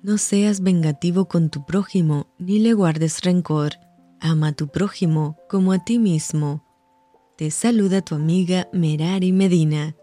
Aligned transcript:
No 0.00 0.16
seas 0.16 0.60
vengativo 0.60 1.26
con 1.26 1.50
tu 1.50 1.66
prójimo, 1.66 2.28
ni 2.38 2.60
le 2.60 2.72
guardes 2.72 3.22
rencor. 3.22 3.72
Ama 4.20 4.48
a 4.48 4.52
tu 4.52 4.68
prójimo 4.68 5.36
como 5.48 5.72
a 5.72 5.84
ti 5.84 5.98
mismo. 5.98 6.64
Te 7.36 7.50
saluda 7.50 8.00
tu 8.00 8.14
amiga 8.14 8.68
Merari 8.72 9.32
Medina. 9.32 9.96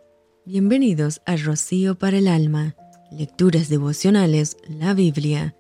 Bienvenidos 0.46 1.22
a 1.26 1.38
Rocío 1.38 1.98
para 1.98 2.18
el 2.18 2.28
Alma. 2.28 2.76
Lecturas 3.10 3.70
devocionales, 3.70 4.58
la 4.68 4.94
Biblia. 4.94 5.56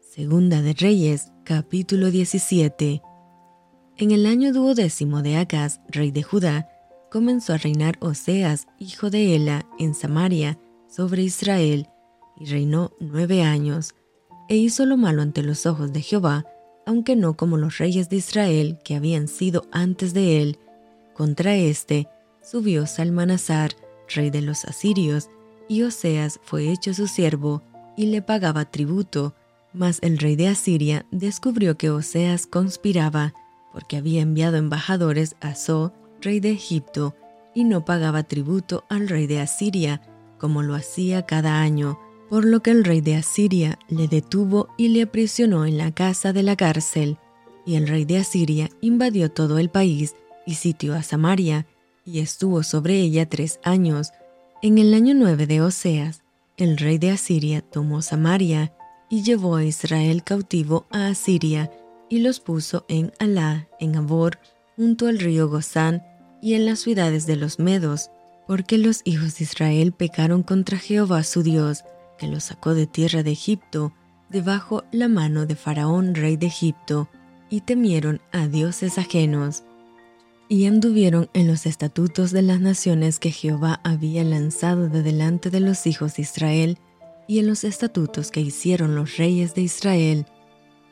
Segunda 0.00 0.62
de 0.62 0.72
Reyes, 0.72 1.30
capítulo 1.44 2.10
17. 2.10 3.02
En 3.98 4.10
el 4.12 4.24
año 4.24 4.54
duodécimo 4.54 5.20
de 5.20 5.36
Acaz, 5.36 5.80
rey 5.88 6.10
de 6.10 6.22
Judá, 6.22 6.70
comenzó 7.10 7.52
a 7.52 7.58
reinar 7.58 7.98
Oseas, 8.00 8.66
hijo 8.78 9.10
de 9.10 9.36
Ela, 9.36 9.66
en 9.78 9.94
Samaria, 9.94 10.58
sobre 10.88 11.22
Israel, 11.22 11.86
y 12.38 12.46
reinó 12.46 12.92
nueve 13.00 13.42
años, 13.42 13.94
e 14.48 14.56
hizo 14.56 14.86
lo 14.86 14.96
malo 14.96 15.22
ante 15.22 15.42
los 15.42 15.66
ojos 15.66 15.92
de 15.92 16.02
Jehová, 16.02 16.44
aunque 16.86 17.16
no 17.16 17.34
como 17.34 17.56
los 17.56 17.78
reyes 17.78 18.08
de 18.08 18.16
Israel 18.16 18.78
que 18.84 18.94
habían 18.94 19.28
sido 19.28 19.66
antes 19.72 20.12
de 20.14 20.42
él. 20.42 20.58
Contra 21.14 21.56
éste 21.56 22.08
subió 22.42 22.86
Salmanasar, 22.86 23.72
rey 24.14 24.30
de 24.30 24.42
los 24.42 24.64
asirios, 24.64 25.30
y 25.68 25.82
Oseas 25.82 26.40
fue 26.42 26.70
hecho 26.70 26.92
su 26.92 27.06
siervo, 27.06 27.62
y 27.96 28.06
le 28.06 28.20
pagaba 28.20 28.70
tributo, 28.70 29.34
mas 29.72 29.98
el 30.02 30.18
rey 30.18 30.36
de 30.36 30.48
Asiria 30.48 31.06
descubrió 31.10 31.78
que 31.78 31.90
Oseas 31.90 32.46
conspiraba, 32.46 33.32
porque 33.72 33.96
había 33.96 34.20
enviado 34.20 34.56
embajadores 34.56 35.36
a 35.40 35.54
So, 35.54 35.92
rey 36.20 36.40
de 36.40 36.50
Egipto, 36.50 37.14
y 37.54 37.64
no 37.64 37.84
pagaba 37.84 38.24
tributo 38.24 38.84
al 38.88 39.08
rey 39.08 39.26
de 39.26 39.40
Asiria, 39.40 40.02
como 40.38 40.62
lo 40.62 40.74
hacía 40.74 41.24
cada 41.24 41.60
año, 41.60 41.98
por 42.28 42.44
lo 42.44 42.62
que 42.62 42.70
el 42.70 42.84
rey 42.84 43.00
de 43.00 43.16
Asiria 43.16 43.78
le 43.88 44.08
detuvo 44.08 44.68
y 44.76 44.88
le 44.88 45.02
aprisionó 45.02 45.66
en 45.66 45.78
la 45.78 45.92
casa 45.92 46.32
de 46.32 46.42
la 46.42 46.56
cárcel. 46.56 47.18
Y 47.66 47.76
el 47.76 47.88
rey 47.88 48.04
de 48.04 48.18
Asiria 48.18 48.70
invadió 48.80 49.30
todo 49.30 49.58
el 49.58 49.70
país 49.70 50.14
y 50.46 50.54
sitió 50.54 50.94
a 50.94 51.02
Samaria, 51.02 51.66
y 52.04 52.20
estuvo 52.20 52.62
sobre 52.62 53.00
ella 53.00 53.28
tres 53.28 53.60
años. 53.62 54.12
En 54.62 54.78
el 54.78 54.92
año 54.92 55.14
nueve 55.14 55.46
de 55.46 55.62
Oseas, 55.62 56.22
el 56.56 56.76
rey 56.76 56.98
de 56.98 57.10
Asiria 57.10 57.62
tomó 57.62 58.02
Samaria 58.02 58.74
y 59.08 59.22
llevó 59.22 59.56
a 59.56 59.64
Israel 59.64 60.22
cautivo 60.22 60.86
a 60.90 61.06
Asiria 61.06 61.70
y 62.08 62.18
los 62.18 62.40
puso 62.40 62.84
en 62.88 63.12
Alá, 63.18 63.68
en 63.80 63.96
Abor, 63.96 64.38
junto 64.76 65.06
al 65.06 65.18
río 65.18 65.48
Gozán 65.48 66.02
y 66.42 66.54
en 66.54 66.66
las 66.66 66.80
ciudades 66.80 67.26
de 67.26 67.36
los 67.36 67.58
Medos, 67.58 68.10
porque 68.46 68.76
los 68.76 69.00
hijos 69.04 69.38
de 69.38 69.44
Israel 69.44 69.92
pecaron 69.92 70.42
contra 70.42 70.78
Jehová 70.78 71.22
su 71.22 71.42
Dios, 71.42 71.84
que 72.18 72.28
los 72.28 72.44
sacó 72.44 72.74
de 72.74 72.86
tierra 72.86 73.22
de 73.22 73.32
Egipto, 73.32 73.92
debajo 74.30 74.84
la 74.92 75.08
mano 75.08 75.46
de 75.46 75.56
Faraón, 75.56 76.14
rey 76.14 76.36
de 76.36 76.46
Egipto, 76.46 77.08
y 77.50 77.60
temieron 77.60 78.20
a 78.32 78.46
dioses 78.48 78.98
ajenos 78.98 79.64
y 80.48 80.66
anduvieron 80.66 81.30
en 81.32 81.46
los 81.46 81.66
estatutos 81.66 82.30
de 82.30 82.42
las 82.42 82.60
naciones 82.60 83.18
que 83.18 83.30
Jehová 83.30 83.80
había 83.82 84.24
lanzado 84.24 84.88
de 84.88 85.02
delante 85.02 85.50
de 85.50 85.60
los 85.60 85.86
hijos 85.86 86.16
de 86.16 86.22
Israel, 86.22 86.78
y 87.26 87.38
en 87.38 87.46
los 87.46 87.64
estatutos 87.64 88.30
que 88.30 88.40
hicieron 88.40 88.94
los 88.94 89.16
reyes 89.16 89.54
de 89.54 89.62
Israel. 89.62 90.26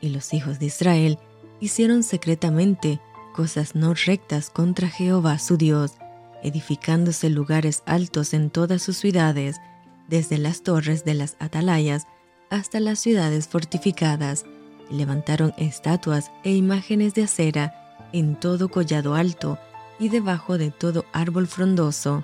Y 0.01 0.09
los 0.09 0.33
hijos 0.33 0.57
de 0.57 0.65
Israel 0.65 1.19
hicieron 1.59 2.01
secretamente 2.01 2.99
cosas 3.33 3.75
no 3.75 3.93
rectas 3.93 4.49
contra 4.49 4.89
Jehová 4.89 5.37
su 5.37 5.57
Dios, 5.57 5.93
edificándose 6.41 7.29
lugares 7.29 7.83
altos 7.85 8.33
en 8.33 8.49
todas 8.49 8.81
sus 8.81 8.97
ciudades, 8.97 9.57
desde 10.07 10.37
las 10.37 10.63
torres 10.63 11.05
de 11.05 11.13
las 11.13 11.35
atalayas 11.39 12.07
hasta 12.49 12.79
las 12.79 12.99
ciudades 12.99 13.47
fortificadas, 13.47 14.45
y 14.89 14.95
levantaron 14.95 15.53
estatuas 15.57 16.31
e 16.43 16.53
imágenes 16.53 17.13
de 17.13 17.23
acera 17.23 17.73
en 18.11 18.35
todo 18.35 18.69
collado 18.69 19.15
alto 19.15 19.57
y 19.99 20.09
debajo 20.09 20.57
de 20.57 20.71
todo 20.71 21.05
árbol 21.13 21.47
frondoso, 21.47 22.23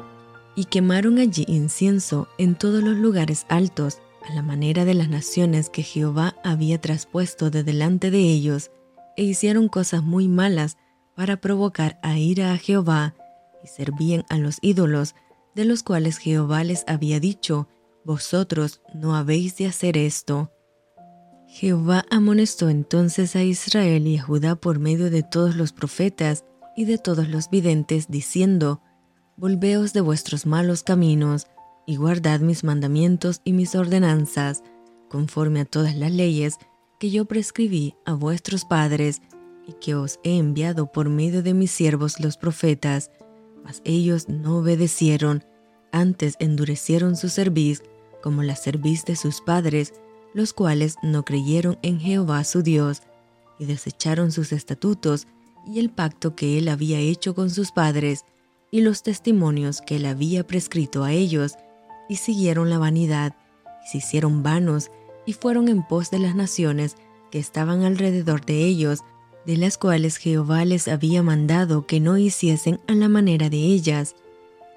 y 0.55 0.65
quemaron 0.65 1.19
allí 1.19 1.45
incienso 1.47 2.27
en 2.37 2.55
todos 2.55 2.83
los 2.83 2.97
lugares 2.97 3.45
altos, 3.49 3.99
a 4.29 4.33
la 4.33 4.41
manera 4.41 4.85
de 4.85 4.93
las 4.93 5.09
naciones 5.09 5.69
que 5.69 5.83
Jehová 5.83 6.35
había 6.43 6.81
traspuesto 6.81 7.49
de 7.49 7.63
delante 7.63 8.11
de 8.11 8.19
ellos, 8.19 8.71
e 9.15 9.23
hicieron 9.23 9.69
cosas 9.69 10.03
muy 10.03 10.27
malas 10.27 10.77
para 11.15 11.37
provocar 11.37 11.99
a 12.03 12.17
ira 12.17 12.51
a 12.51 12.57
Jehová, 12.57 13.15
y 13.63 13.67
servían 13.67 14.25
a 14.29 14.37
los 14.37 14.57
ídolos, 14.61 15.15
de 15.55 15.65
los 15.65 15.83
cuales 15.83 16.17
Jehová 16.17 16.63
les 16.63 16.83
había 16.87 17.19
dicho, 17.19 17.67
Vosotros 18.05 18.81
no 18.93 19.15
habéis 19.15 19.57
de 19.57 19.67
hacer 19.67 19.97
esto. 19.97 20.51
Jehová 21.47 22.05
amonestó 22.11 22.69
entonces 22.69 23.35
a 23.35 23.43
Israel 23.43 24.07
y 24.07 24.17
a 24.17 24.23
Judá 24.23 24.55
por 24.55 24.79
medio 24.79 25.09
de 25.09 25.23
todos 25.23 25.55
los 25.55 25.73
profetas 25.73 26.45
y 26.75 26.85
de 26.85 26.97
todos 26.97 27.27
los 27.27 27.49
videntes, 27.49 28.07
diciendo, 28.07 28.81
Volveos 29.35 29.93
de 29.93 30.01
vuestros 30.01 30.45
malos 30.45 30.83
caminos, 30.83 31.47
y 31.87 31.95
guardad 31.95 32.39
mis 32.41 32.63
mandamientos 32.63 33.41
y 33.43 33.53
mis 33.53 33.73
ordenanzas, 33.73 34.63
conforme 35.09 35.61
a 35.61 35.65
todas 35.65 35.95
las 35.95 36.11
leyes 36.11 36.57
que 36.99 37.09
yo 37.09 37.25
prescribí 37.25 37.95
a 38.05 38.13
vuestros 38.13 38.63
padres, 38.63 39.21
y 39.65 39.73
que 39.73 39.95
os 39.95 40.19
he 40.23 40.37
enviado 40.37 40.91
por 40.91 41.09
medio 41.09 41.41
de 41.41 41.53
mis 41.53 41.71
siervos 41.71 42.19
los 42.19 42.37
profetas. 42.37 43.11
Mas 43.63 43.81
ellos 43.85 44.29
no 44.29 44.57
obedecieron, 44.57 45.43
antes 45.91 46.35
endurecieron 46.39 47.15
su 47.15 47.29
cerviz, 47.29 47.83
como 48.21 48.43
la 48.43 48.55
cerviz 48.55 49.05
de 49.05 49.15
sus 49.15 49.41
padres, 49.41 49.93
los 50.33 50.53
cuales 50.53 50.95
no 51.01 51.23
creyeron 51.23 51.77
en 51.81 51.99
Jehová 51.99 52.43
su 52.43 52.61
Dios, 52.61 53.01
y 53.59 53.65
desecharon 53.65 54.31
sus 54.31 54.51
estatutos 54.51 55.27
y 55.67 55.79
el 55.79 55.89
pacto 55.89 56.35
que 56.35 56.57
él 56.57 56.69
había 56.69 56.99
hecho 56.99 57.35
con 57.35 57.49
sus 57.49 57.71
padres, 57.71 58.25
y 58.71 58.81
los 58.81 59.03
testimonios 59.03 59.81
que 59.81 59.97
él 59.97 60.05
había 60.05 60.45
prescrito 60.45 61.03
a 61.03 61.11
ellos, 61.11 61.55
y 62.07 62.17
siguieron 62.17 62.69
la 62.69 62.77
vanidad, 62.77 63.35
y 63.85 63.91
se 63.91 63.97
hicieron 63.99 64.43
vanos, 64.43 64.91
y 65.25 65.33
fueron 65.33 65.67
en 65.67 65.83
pos 65.83 66.11
de 66.11 66.19
las 66.19 66.35
naciones 66.35 66.95
que 67.31 67.39
estaban 67.39 67.83
alrededor 67.83 68.45
de 68.45 68.65
ellos, 68.65 68.99
de 69.45 69.57
las 69.57 69.77
cuales 69.77 70.17
Jehová 70.17 70.65
les 70.65 70.87
había 70.87 71.23
mandado 71.23 71.85
que 71.85 71.99
no 71.99 72.17
hiciesen 72.17 72.79
a 72.87 72.93
la 72.93 73.09
manera 73.09 73.49
de 73.49 73.57
ellas. 73.57 74.15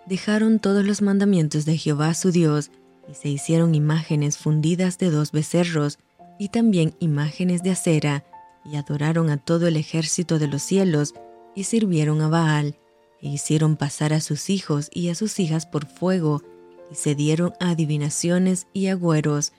Dejaron 0.07 0.59
todos 0.59 0.85
los 0.85 1.01
mandamientos 1.01 1.65
de 1.65 1.77
Jehová 1.77 2.15
su 2.15 2.33
Dios, 2.33 2.71
y 3.09 3.15
se 3.15 3.29
hicieron 3.29 3.75
imágenes 3.75 4.37
fundidas 4.37 4.99
de 4.99 5.11
dos 5.11 5.33
becerros 5.33 5.99
y 6.39 6.49
también 6.49 6.95
imágenes 6.99 7.63
de 7.63 7.71
acera, 7.71 8.25
y 8.65 8.77
adoraron 8.77 9.31
a 9.31 9.37
todo 9.37 9.67
el 9.67 9.77
ejército 9.77 10.39
de 10.39 10.49
los 10.49 10.63
cielos, 10.63 11.15
y 11.55 11.65
sirvieron 11.65 12.21
a 12.21 12.29
Baal, 12.29 12.77
e 13.21 13.29
hicieron 13.29 13.77
pasar 13.77 14.13
a 14.13 14.21
sus 14.21 14.51
hijos 14.51 14.89
y 14.93 15.09
a 15.09 15.15
sus 15.15 15.39
hijas 15.39 15.67
por 15.67 15.87
fuego, 15.87 16.43
y 16.91 16.95
se 16.97 17.15
dieron 17.15 17.53
a 17.61 17.71
adivinaciones 17.71 18.67
y 18.73 18.89
agüeros, 18.89 19.53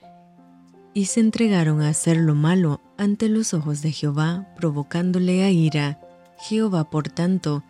y 0.94 1.06
se 1.06 1.22
entregaron 1.22 1.82
a 1.82 1.90
hacer 1.90 2.18
lo 2.18 2.36
malo 2.36 2.82
ante 2.98 3.30
los 3.30 3.54
ojos 3.54 3.82
de 3.82 3.92
Jehová, 3.92 4.48
provocándole 4.56 5.44
a 5.44 5.50
ira. 5.50 6.00
Jehová, 6.38 6.90
por 6.90 7.10
tanto, 7.10 7.64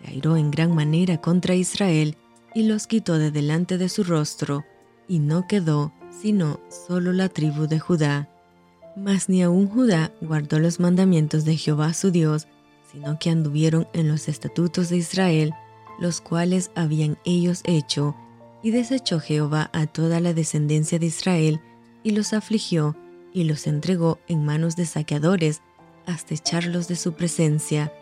se 0.00 0.10
airó 0.10 0.36
en 0.36 0.50
gran 0.50 0.74
manera 0.74 1.20
contra 1.20 1.54
Israel, 1.54 2.16
y 2.54 2.64
los 2.64 2.86
quitó 2.86 3.18
de 3.18 3.30
delante 3.30 3.78
de 3.78 3.88
su 3.88 4.02
rostro, 4.02 4.64
y 5.08 5.18
no 5.18 5.46
quedó 5.46 5.92
sino 6.10 6.60
solo 6.68 7.12
la 7.12 7.28
tribu 7.28 7.66
de 7.66 7.78
Judá. 7.78 8.28
Mas 8.96 9.28
ni 9.28 9.42
aun 9.42 9.68
Judá 9.68 10.12
guardó 10.20 10.58
los 10.58 10.80
mandamientos 10.80 11.44
de 11.44 11.56
Jehová 11.56 11.94
su 11.94 12.10
Dios, 12.10 12.48
sino 12.90 13.18
que 13.18 13.30
anduvieron 13.30 13.88
en 13.92 14.08
los 14.08 14.28
estatutos 14.28 14.88
de 14.88 14.96
Israel, 14.96 15.54
los 16.00 16.20
cuales 16.20 16.70
habían 16.74 17.18
ellos 17.24 17.62
hecho, 17.64 18.16
y 18.62 18.72
desechó 18.72 19.20
Jehová 19.20 19.70
a 19.72 19.86
toda 19.86 20.20
la 20.20 20.34
descendencia 20.34 20.98
de 20.98 21.06
Israel, 21.06 21.60
y 22.02 22.10
los 22.10 22.32
afligió, 22.32 22.96
y 23.32 23.44
los 23.44 23.66
entregó 23.66 24.18
en 24.26 24.44
manos 24.44 24.76
de 24.76 24.86
saqueadores, 24.86 25.62
hasta 26.06 26.34
echarlos 26.34 26.88
de 26.88 26.96
su 26.96 27.12
presencia, 27.12 27.92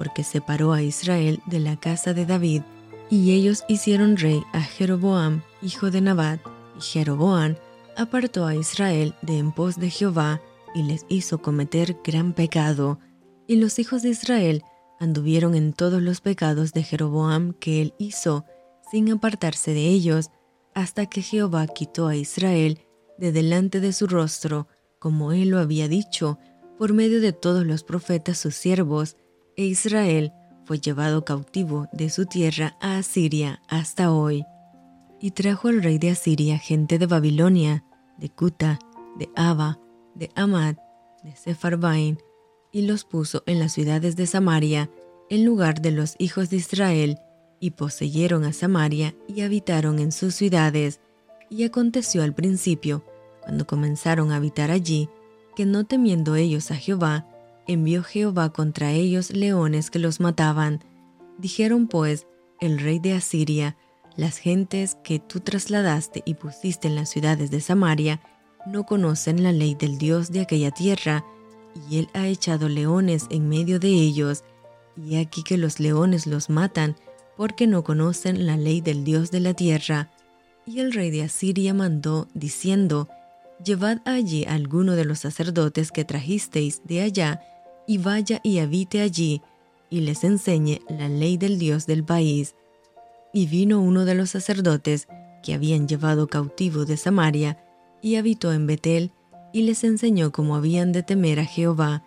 porque 0.00 0.24
separó 0.24 0.72
a 0.72 0.80
Israel 0.80 1.42
de 1.44 1.58
la 1.60 1.78
casa 1.78 2.14
de 2.14 2.24
David, 2.24 2.62
y 3.10 3.32
ellos 3.32 3.64
hicieron 3.68 4.16
rey 4.16 4.42
a 4.54 4.62
Jeroboam, 4.62 5.42
hijo 5.60 5.90
de 5.90 6.00
Nabat, 6.00 6.40
y 6.78 6.80
Jeroboam 6.80 7.56
apartó 7.98 8.46
a 8.46 8.54
Israel 8.54 9.14
de 9.20 9.36
en 9.36 9.52
pos 9.52 9.76
de 9.76 9.90
Jehová 9.90 10.40
y 10.74 10.84
les 10.84 11.04
hizo 11.10 11.42
cometer 11.42 11.98
gran 12.02 12.32
pecado. 12.32 12.98
Y 13.46 13.56
los 13.56 13.78
hijos 13.78 14.00
de 14.00 14.08
Israel 14.08 14.62
anduvieron 15.00 15.54
en 15.54 15.74
todos 15.74 16.00
los 16.00 16.22
pecados 16.22 16.72
de 16.72 16.82
Jeroboam 16.82 17.52
que 17.52 17.82
él 17.82 17.92
hizo, 17.98 18.46
sin 18.90 19.12
apartarse 19.12 19.74
de 19.74 19.86
ellos, 19.86 20.30
hasta 20.74 21.04
que 21.10 21.20
Jehová 21.20 21.66
quitó 21.66 22.06
a 22.06 22.16
Israel 22.16 22.80
de 23.18 23.32
delante 23.32 23.80
de 23.80 23.92
su 23.92 24.06
rostro, 24.06 24.66
como 24.98 25.32
él 25.32 25.50
lo 25.50 25.58
había 25.58 25.88
dicho, 25.88 26.38
por 26.78 26.94
medio 26.94 27.20
de 27.20 27.34
todos 27.34 27.66
los 27.66 27.84
profetas 27.84 28.38
sus 28.38 28.54
siervos, 28.54 29.18
e 29.60 29.66
Israel 29.66 30.32
fue 30.64 30.80
llevado 30.80 31.22
cautivo 31.26 31.86
de 31.92 32.08
su 32.08 32.24
tierra 32.24 32.78
a 32.80 32.96
Asiria 32.96 33.60
hasta 33.68 34.10
hoy. 34.10 34.46
Y 35.20 35.32
trajo 35.32 35.68
el 35.68 35.82
rey 35.82 35.98
de 35.98 36.08
Asiria 36.08 36.58
gente 36.58 36.98
de 36.98 37.04
Babilonia, 37.04 37.84
de 38.16 38.30
Cuta, 38.30 38.78
de 39.18 39.28
Abba, 39.36 39.78
de 40.14 40.30
Amad, 40.34 40.76
de 41.22 41.36
Sepharvaim, 41.36 42.16
y 42.72 42.86
los 42.86 43.04
puso 43.04 43.42
en 43.44 43.58
las 43.58 43.72
ciudades 43.72 44.16
de 44.16 44.26
Samaria, 44.26 44.88
en 45.28 45.44
lugar 45.44 45.82
de 45.82 45.90
los 45.90 46.14
hijos 46.18 46.48
de 46.48 46.56
Israel, 46.56 47.18
y 47.60 47.72
poseyeron 47.72 48.44
a 48.44 48.54
Samaria 48.54 49.14
y 49.28 49.42
habitaron 49.42 49.98
en 49.98 50.10
sus 50.10 50.36
ciudades. 50.36 51.00
Y 51.50 51.64
aconteció 51.64 52.22
al 52.22 52.32
principio, 52.32 53.04
cuando 53.42 53.66
comenzaron 53.66 54.32
a 54.32 54.36
habitar 54.36 54.70
allí, 54.70 55.10
que 55.54 55.66
no 55.66 55.84
temiendo 55.84 56.34
ellos 56.34 56.70
a 56.70 56.76
Jehová, 56.76 57.26
envió 57.72 58.02
Jehová 58.02 58.52
contra 58.52 58.92
ellos 58.92 59.30
leones 59.30 59.90
que 59.90 59.98
los 59.98 60.20
mataban. 60.20 60.84
Dijeron 61.38 61.86
pues 61.86 62.26
el 62.60 62.78
rey 62.78 62.98
de 62.98 63.14
Asiria, 63.14 63.76
las 64.16 64.38
gentes 64.38 64.96
que 65.02 65.18
tú 65.18 65.40
trasladaste 65.40 66.22
y 66.24 66.34
pusiste 66.34 66.88
en 66.88 66.96
las 66.96 67.08
ciudades 67.08 67.50
de 67.50 67.60
Samaria, 67.60 68.20
no 68.66 68.84
conocen 68.84 69.42
la 69.42 69.52
ley 69.52 69.74
del 69.74 69.98
Dios 69.98 70.30
de 70.30 70.40
aquella 70.40 70.70
tierra, 70.70 71.24
y 71.88 71.98
él 71.98 72.08
ha 72.12 72.26
echado 72.26 72.68
leones 72.68 73.26
en 73.30 73.48
medio 73.48 73.78
de 73.78 73.88
ellos, 73.88 74.44
y 74.96 75.16
aquí 75.16 75.42
que 75.42 75.56
los 75.56 75.80
leones 75.80 76.26
los 76.26 76.50
matan, 76.50 76.96
porque 77.36 77.66
no 77.66 77.84
conocen 77.84 78.46
la 78.46 78.56
ley 78.56 78.80
del 78.80 79.04
Dios 79.04 79.30
de 79.30 79.40
la 79.40 79.54
tierra. 79.54 80.10
Y 80.66 80.80
el 80.80 80.92
rey 80.92 81.10
de 81.10 81.22
Asiria 81.22 81.72
mandó, 81.72 82.28
diciendo, 82.34 83.08
Llevad 83.64 83.98
allí 84.04 84.44
a 84.44 84.54
alguno 84.54 84.94
de 84.94 85.04
los 85.04 85.20
sacerdotes 85.20 85.92
que 85.92 86.04
trajisteis 86.04 86.82
de 86.84 87.02
allá, 87.02 87.42
y 87.90 87.98
vaya 87.98 88.38
y 88.44 88.60
habite 88.60 89.00
allí, 89.00 89.42
y 89.90 90.02
les 90.02 90.22
enseñe 90.22 90.80
la 90.88 91.08
ley 91.08 91.36
del 91.36 91.58
Dios 91.58 91.88
del 91.88 92.04
país. 92.04 92.54
Y 93.32 93.46
vino 93.46 93.80
uno 93.80 94.04
de 94.04 94.14
los 94.14 94.30
sacerdotes 94.30 95.08
que 95.42 95.54
habían 95.54 95.88
llevado 95.88 96.28
cautivo 96.28 96.84
de 96.84 96.96
Samaria, 96.96 97.58
y 98.00 98.14
habitó 98.14 98.52
en 98.52 98.68
Betel, 98.68 99.10
y 99.52 99.62
les 99.62 99.82
enseñó 99.82 100.30
cómo 100.30 100.54
habían 100.54 100.92
de 100.92 101.02
temer 101.02 101.40
a 101.40 101.44
Jehová, 101.44 102.04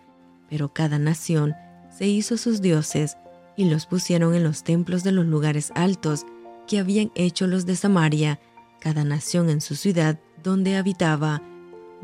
pero 0.49 0.71
cada 0.71 0.99
nación 0.99 1.53
se 1.89 2.07
hizo 2.07 2.37
sus 2.37 2.61
dioses, 2.61 3.17
y 3.57 3.65
los 3.65 3.85
pusieron 3.85 4.35
en 4.35 4.45
los 4.45 4.63
templos 4.63 5.03
de 5.03 5.11
los 5.11 5.25
lugares 5.25 5.73
altos 5.75 6.25
que 6.65 6.79
habían 6.79 7.11
hecho 7.13 7.45
los 7.45 7.65
de 7.65 7.75
Samaria, 7.75 8.39
cada 8.79 9.03
nación 9.03 9.49
en 9.49 9.59
su 9.59 9.75
ciudad 9.75 10.17
donde 10.41 10.77
habitaba. 10.77 11.41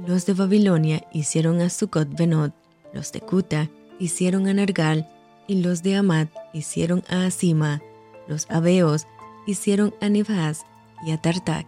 Los 0.06 0.26
de 0.26 0.34
Babilonia 0.34 1.08
hicieron 1.14 1.62
a 1.62 1.70
Sucot 1.70 2.10
Benot, 2.18 2.54
los 2.94 3.12
de 3.12 3.22
Cuta 3.22 3.70
hicieron 4.00 4.48
a 4.48 4.54
Nergal, 4.54 5.10
y 5.48 5.62
los 5.62 5.82
de 5.82 5.96
Amat 5.96 6.30
hicieron 6.54 7.04
a 7.10 7.26
Asima, 7.26 7.82
los 8.28 8.46
Abeos 8.50 9.08
hicieron 9.48 9.96
a 10.00 10.10
Nibhaz 10.10 10.66
y 11.04 11.12
a 11.12 11.18
Tartak. 11.18 11.66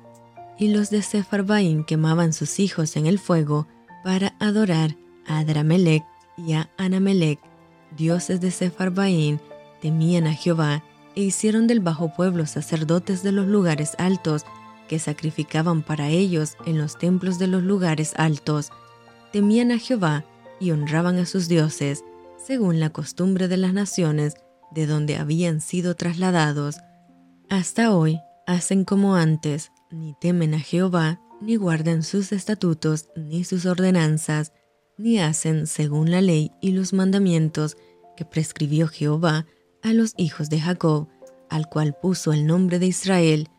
Y 0.59 0.67
los 0.67 0.91
de 0.91 1.01
Sepharvaim 1.01 1.83
quemaban 1.83 2.33
sus 2.33 2.59
hijos 2.59 2.95
en 2.95 3.07
el 3.07 3.17
fuego 3.17 3.67
para 4.03 4.35
adorar 4.39 4.95
a 5.25 5.39
Adramelech 5.39 6.03
y 6.37 6.53
a 6.53 6.69
Anamelech, 6.77 7.39
dioses 7.97 8.39
de 8.41 8.51
Sepharvaim, 8.51 9.39
temían 9.81 10.27
a 10.27 10.33
Jehová 10.33 10.83
e 11.15 11.21
hicieron 11.21 11.67
del 11.67 11.79
bajo 11.79 12.13
pueblo 12.13 12.45
sacerdotes 12.45 13.23
de 13.23 13.31
los 13.31 13.47
lugares 13.47 13.95
altos 13.97 14.45
que 14.87 14.99
sacrificaban 14.99 15.81
para 15.81 16.09
ellos 16.09 16.55
en 16.65 16.77
los 16.77 16.97
templos 16.97 17.39
de 17.39 17.47
los 17.47 17.63
lugares 17.63 18.13
altos. 18.17 18.71
Temían 19.31 19.71
a 19.71 19.79
Jehová 19.79 20.25
y 20.61 20.71
honraban 20.71 21.17
a 21.17 21.25
sus 21.25 21.49
dioses, 21.49 22.05
según 22.37 22.79
la 22.79 22.91
costumbre 22.91 23.47
de 23.47 23.57
las 23.57 23.73
naciones 23.73 24.35
de 24.71 24.85
donde 24.85 25.17
habían 25.17 25.59
sido 25.59 25.95
trasladados. 25.95 26.77
Hasta 27.49 27.93
hoy 27.93 28.19
hacen 28.47 28.85
como 28.85 29.15
antes, 29.15 29.71
ni 29.89 30.15
temen 30.21 30.53
a 30.53 30.59
Jehová, 30.59 31.19
ni 31.41 31.55
guardan 31.55 32.03
sus 32.03 32.31
estatutos, 32.31 33.09
ni 33.15 33.43
sus 33.43 33.65
ordenanzas, 33.65 34.53
ni 34.97 35.19
hacen 35.19 35.67
según 35.67 36.11
la 36.11 36.21
ley 36.21 36.51
y 36.61 36.71
los 36.71 36.93
mandamientos 36.93 37.75
que 38.15 38.23
prescribió 38.23 38.87
Jehová 38.87 39.47
a 39.81 39.93
los 39.93 40.13
hijos 40.17 40.49
de 40.49 40.61
Jacob, 40.61 41.07
al 41.49 41.67
cual 41.67 41.95
puso 41.99 42.31
el 42.31 42.45
nombre 42.45 42.77
de 42.79 42.85
Israel, 42.85 43.49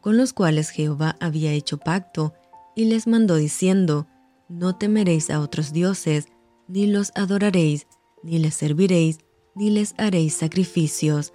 con 0.00 0.16
los 0.16 0.32
cuales 0.32 0.70
Jehová 0.70 1.16
había 1.20 1.52
hecho 1.52 1.78
pacto, 1.78 2.34
y 2.74 2.86
les 2.86 3.06
mandó 3.06 3.36
diciendo, 3.36 4.06
No 4.48 4.76
temeréis 4.76 5.28
a 5.28 5.40
otros 5.40 5.72
dioses, 5.72 6.28
ni 6.68 6.86
los 6.86 7.12
adoraréis, 7.14 7.86
ni 8.22 8.38
les 8.38 8.54
serviréis, 8.54 9.18
ni 9.54 9.70
les 9.70 9.94
haréis 9.98 10.34
sacrificios, 10.34 11.32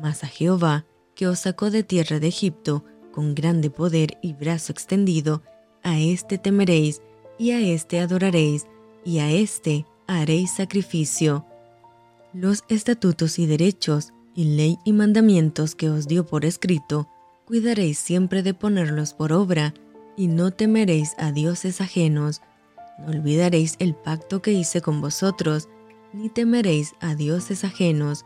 mas 0.00 0.24
a 0.24 0.26
Jehová, 0.26 0.86
que 1.14 1.26
os 1.26 1.40
sacó 1.40 1.70
de 1.70 1.82
tierra 1.82 2.20
de 2.20 2.28
Egipto, 2.28 2.84
con 3.12 3.34
grande 3.34 3.70
poder 3.70 4.18
y 4.22 4.32
brazo 4.32 4.72
extendido, 4.72 5.42
a 5.82 5.98
éste 5.98 6.38
temeréis, 6.38 7.02
y 7.38 7.50
a 7.50 7.60
éste 7.60 8.00
adoraréis, 8.00 8.66
y 9.04 9.18
a 9.18 9.30
éste 9.30 9.86
haréis 10.06 10.52
sacrificio. 10.52 11.44
Los 12.32 12.64
estatutos 12.68 13.38
y 13.38 13.46
derechos, 13.46 14.12
y 14.34 14.44
ley 14.44 14.78
y 14.84 14.92
mandamientos 14.92 15.74
que 15.74 15.90
os 15.90 16.06
dio 16.06 16.24
por 16.24 16.44
escrito, 16.44 17.08
cuidaréis 17.44 17.98
siempre 17.98 18.42
de 18.42 18.54
ponerlos 18.54 19.14
por 19.14 19.32
obra, 19.32 19.74
y 20.16 20.28
no 20.28 20.52
temeréis 20.52 21.14
a 21.18 21.32
dioses 21.32 21.80
ajenos, 21.80 22.40
no 22.98 23.06
olvidaréis 23.08 23.76
el 23.78 23.94
pacto 23.94 24.42
que 24.42 24.52
hice 24.52 24.80
con 24.80 25.00
vosotros, 25.00 25.68
ni 26.12 26.28
temeréis 26.28 26.94
a 27.00 27.14
dioses 27.14 27.64
ajenos, 27.64 28.24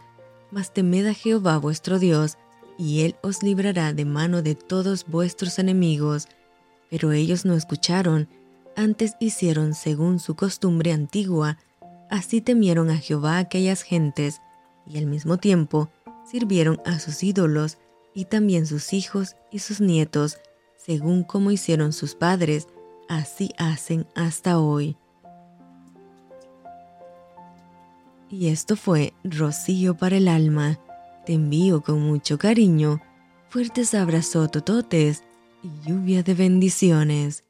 mas 0.50 0.72
temed 0.72 1.06
a 1.06 1.14
Jehová 1.14 1.58
vuestro 1.58 1.98
Dios, 1.98 2.38
y 2.78 3.02
él 3.02 3.16
os 3.22 3.42
librará 3.42 3.92
de 3.92 4.04
mano 4.04 4.42
de 4.42 4.54
todos 4.54 5.06
vuestros 5.06 5.58
enemigos. 5.58 6.28
Pero 6.90 7.12
ellos 7.12 7.44
no 7.44 7.54
escucharon, 7.54 8.28
antes 8.76 9.14
hicieron 9.20 9.74
según 9.74 10.18
su 10.18 10.34
costumbre 10.34 10.92
antigua, 10.92 11.58
así 12.10 12.40
temieron 12.40 12.90
a 12.90 12.98
Jehová 12.98 13.38
aquellas 13.38 13.82
gentes, 13.82 14.40
y 14.86 14.98
al 14.98 15.06
mismo 15.06 15.36
tiempo 15.36 15.90
sirvieron 16.30 16.80
a 16.84 16.98
sus 16.98 17.22
ídolos, 17.22 17.78
y 18.14 18.26
también 18.26 18.66
sus 18.66 18.92
hijos 18.92 19.36
y 19.50 19.60
sus 19.60 19.80
nietos, 19.80 20.38
según 20.76 21.22
como 21.24 21.50
hicieron 21.50 21.92
sus 21.92 22.14
padres, 22.14 22.68
así 23.16 23.50
hacen 23.58 24.06
hasta 24.14 24.58
hoy. 24.58 24.96
Y 28.30 28.48
esto 28.48 28.76
fue 28.76 29.12
Rocío 29.24 29.96
para 29.96 30.16
el 30.16 30.28
alma 30.28 30.78
te 31.24 31.34
envío 31.34 31.82
con 31.82 32.02
mucho 32.02 32.36
cariño, 32.36 33.00
fuertes 33.48 33.94
abrazos 33.94 34.50
tototes 34.50 35.22
y 35.62 35.88
lluvia 35.88 36.22
de 36.22 36.34
bendiciones. 36.34 37.44